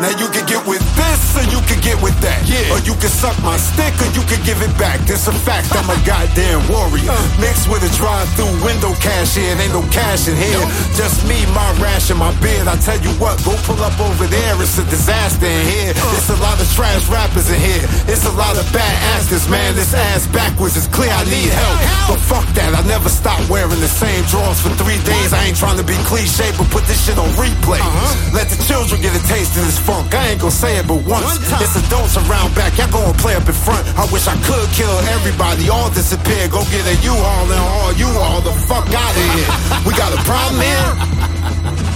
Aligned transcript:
Now 0.00 0.10
you 0.18 0.26
can 0.32 0.42
get 0.50 0.66
with 0.66 0.82
this 0.96 1.20
or 1.38 1.46
you 1.46 1.60
can 1.68 1.78
get 1.78 2.00
with 2.02 2.16
that. 2.24 2.42
Yeah. 2.48 2.74
Or 2.74 2.80
you 2.82 2.96
can 2.98 3.12
suck 3.12 3.36
my 3.44 3.54
stick 3.56 3.94
or 4.02 4.10
you 4.16 4.24
can 4.26 4.40
give 4.42 4.58
it 4.58 4.72
back. 4.80 4.98
It's 5.06 5.28
a 5.28 5.34
fact, 5.46 5.70
I'm 5.76 5.86
a 5.86 5.98
goddamn 6.02 6.66
warrior. 6.66 7.12
Uh. 7.12 7.20
Mixed 7.38 7.70
with 7.70 7.86
a 7.86 7.92
drive-through 7.94 8.50
window 8.66 8.96
cashier, 8.98 9.54
ain't 9.54 9.70
no 9.70 9.84
cash 9.94 10.26
in 10.26 10.34
here. 10.34 10.58
Just 10.98 11.22
me, 11.28 11.46
my 11.54 11.68
rash, 11.78 12.10
and 12.10 12.18
my 12.18 12.34
beard. 12.42 12.66
I 12.66 12.76
tell 12.82 12.98
you 12.98 13.14
what, 13.22 13.38
go 13.46 13.54
pull 13.62 13.78
up 13.84 13.94
over 14.00 14.26
there. 14.26 14.58
It's 14.58 14.78
a 14.78 14.86
disaster 14.90 15.46
in 15.46 15.64
here. 15.70 15.92
Uh. 15.94 16.16
It's 16.18 16.30
a 16.32 16.38
lot 16.42 16.58
of 16.58 16.66
trash 16.74 17.06
rappers 17.06 17.46
in 17.52 17.60
here. 17.60 17.86
It's 18.10 18.26
a 18.26 18.34
lot 18.34 18.58
of 18.58 18.66
bad 18.74 18.96
actors, 19.14 19.46
man. 19.48 19.74
This 19.78 19.94
ass 19.94 20.26
backwards. 20.28 20.76
is 20.76 20.88
clear 20.88 21.12
I 21.12 21.24
need 21.30 21.52
help. 21.52 21.78
But 22.10 22.20
fuck 22.24 22.46
that, 22.58 22.74
I 22.74 22.82
never 22.88 23.08
stop 23.08 23.38
wearing 23.46 23.78
the 23.78 23.90
same 23.90 24.24
drawers 24.26 24.58
for 24.58 24.74
three 24.80 24.98
days. 25.06 25.32
I 25.32 25.46
ain't 25.46 25.56
trying 25.56 25.78
to 25.78 25.86
be 25.86 25.94
cliche, 26.10 26.50
but 26.58 26.66
put 26.74 26.84
this 26.90 26.98
shit 27.04 27.18
on 27.18 27.28
replay. 27.38 27.78
Uh-huh. 27.78 28.34
Let 28.34 28.48
the 28.48 28.58
children 28.64 29.00
get 29.00 29.11
a 29.52 29.60
taste 29.60 29.66
this 29.66 29.78
funk. 29.78 30.14
I 30.14 30.32
ain't 30.32 30.40
gonna 30.40 30.50
say 30.50 30.78
it, 30.78 30.86
but 30.86 31.02
once. 31.04 31.38
It's 31.60 31.76
adults 31.76 32.16
around 32.16 32.54
back. 32.54 32.76
Y'all 32.78 32.90
gonna 32.90 33.16
play 33.18 33.34
up 33.34 33.46
in 33.46 33.54
front. 33.54 33.86
I 33.98 34.04
wish 34.12 34.26
I 34.26 34.36
could 34.44 34.68
kill 34.72 34.92
everybody. 35.12 35.68
All 35.68 35.90
disappear. 35.90 36.48
Go 36.48 36.64
get 36.70 36.86
a 36.86 36.96
U-Haul 37.02 37.50
and 37.50 37.60
haul 37.60 37.92
you 37.92 38.08
all 38.18 38.40
the 38.40 38.52
fuck 38.66 38.88
out 38.92 39.14
of 39.14 39.26
here. 39.34 39.50
We 39.86 39.92
got 39.98 40.12
a 40.14 40.20
problem 40.24 40.60
here. 40.62 40.90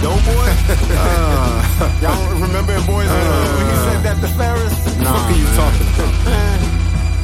Yo, 0.03 0.11
boy. 0.25 0.49
Uh, 0.97 1.85
y'all 2.01 2.41
remember 2.41 2.73
in 2.73 2.83
Boys 2.85 3.05
uh, 3.05 3.53
when 3.55 3.69
he 3.69 3.75
said 3.85 4.01
that 4.01 4.17
to 4.19 4.27
Ferris? 4.33 4.73
Nah, 4.97 5.13
fuck 5.13 5.29
are 5.29 5.37
you 5.37 5.45
man. 5.45 5.55
talking 5.55 5.87
about? 5.93 6.17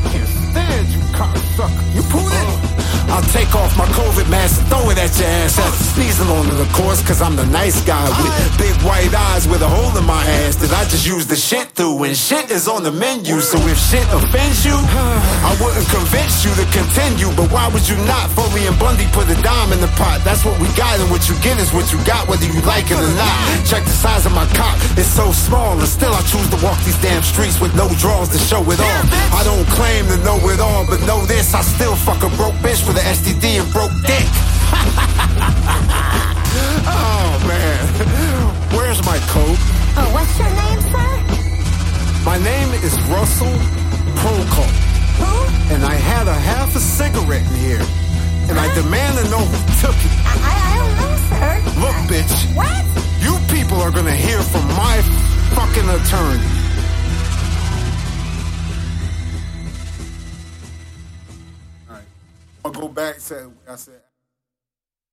Can't 0.13 0.29
stand 0.29 0.87
you, 0.93 1.01
cocksucker. 1.09 1.95
You 1.95 2.01
pulled 2.13 2.31
it. 2.31 2.73
I'll 3.09 3.25
take 3.33 3.53
off 3.55 3.75
my 3.77 3.85
COVID 3.97 4.29
mask 4.29 4.61
and 4.61 4.69
throw 4.69 4.89
it 4.89 4.97
at 4.97 5.09
your 5.17 5.27
ass 5.27 5.57
after 5.57 5.82
it, 6.19 6.59
of 6.61 6.71
course, 6.73 7.01
cause 7.01 7.21
I'm 7.21 7.35
the 7.35 7.45
nice 7.47 7.81
guy 7.85 8.05
with 8.21 8.33
big 8.57 8.75
white 8.85 9.13
eyes 9.13 9.47
with 9.47 9.61
a 9.61 9.67
hole 9.67 9.97
in 9.97 10.05
my 10.05 10.21
ass 10.45 10.55
that 10.61 10.69
I 10.69 10.85
just 10.85 11.05
use 11.07 11.25
the 11.25 11.35
shit 11.35 11.73
through. 11.73 12.03
And 12.03 12.15
shit 12.15 12.51
is 12.51 12.67
on 12.67 12.83
the 12.83 12.91
menu, 12.91 13.41
so 13.41 13.57
if 13.65 13.77
shit 13.79 14.05
offends 14.13 14.65
you, 14.65 14.77
I 14.77 15.57
wouldn't 15.57 15.87
convince 15.89 16.45
you 16.45 16.53
to 16.53 16.65
continue. 16.69 17.33
But 17.33 17.49
why 17.49 17.67
would 17.73 17.87
you 17.89 17.97
not? 18.05 18.29
Foley 18.37 18.67
and 18.69 18.77
Bundy 18.77 19.07
put 19.09 19.25
a 19.29 19.37
dime 19.41 19.73
in 19.73 19.81
the 19.81 19.89
pot. 19.97 20.21
That's 20.23 20.45
what 20.45 20.59
we 20.61 20.69
got, 20.77 20.99
and 21.01 21.09
what 21.09 21.25
you 21.29 21.35
get 21.41 21.57
is 21.57 21.73
what 21.73 21.89
you 21.89 21.97
got, 22.05 22.27
whether 22.29 22.45
you 22.45 22.61
like 22.61 22.91
it 22.93 22.99
or 22.99 23.13
not. 23.17 23.37
Check 23.65 23.83
the 23.83 23.95
size 23.95 24.25
of 24.25 24.33
my 24.33 24.45
cock, 24.53 24.77
it's 24.93 25.09
so 25.09 25.31
small, 25.31 25.73
and 25.73 25.87
still 25.87 26.13
I 26.13 26.21
choose 26.29 26.49
to 26.53 26.59
walk 26.61 26.77
these 26.85 26.99
damn 27.01 27.23
streets 27.23 27.59
with 27.59 27.73
no 27.73 27.89
drawers 27.97 28.29
to 28.29 28.39
show 28.39 28.61
it 28.69 28.79
off. 28.79 29.05
I 29.33 29.41
don't 29.43 29.65
claim 29.73 30.05
to 30.13 30.17
know 30.21 30.37
it 30.49 30.59
all, 30.59 30.85
but 30.85 31.01
know 31.09 31.25
this, 31.25 31.53
I 31.53 31.61
still 31.61 31.95
fuck 31.95 32.21
a 32.21 32.29
broke 32.37 32.57
bitch 32.61 32.85
with 32.85 33.01
an 33.01 33.05
STD 33.17 33.61
and 33.61 33.67
broke 33.73 33.93
dick. 34.05 34.22
My 42.33 42.39
name 42.39 42.73
is 42.83 42.99
Russell 43.11 43.53
Proko, 44.17 44.65
Who? 45.21 45.71
and 45.71 45.85
I 45.85 45.93
had 45.93 46.27
a 46.27 46.33
half 46.33 46.75
a 46.75 46.79
cigarette 46.79 47.43
in 47.43 47.57
here, 47.59 47.85
and 48.49 48.57
I 48.57 48.73
demand 48.73 49.19
to 49.19 49.29
know 49.29 49.37
who 49.37 49.59
took 49.79 49.93
it. 49.93 50.11
I, 50.25 50.33
I, 50.41 50.77
don't 50.79 50.95
know, 50.97 51.13
sir. 51.29 51.53
Look, 51.79 51.95
bitch, 52.09 52.55
What? 52.55 52.83
you 53.21 53.37
people 53.55 53.77
are 53.83 53.91
gonna 53.91 54.15
hear 54.15 54.41
from 54.41 54.65
my 54.69 54.97
fucking 55.53 55.87
attorney. 55.87 56.49
All 61.87 61.95
right, 61.95 62.07
I'll 62.65 62.71
go 62.71 62.87
back. 62.87 63.19
Say, 63.19 63.45
I 63.69 63.75
said. 63.75 64.01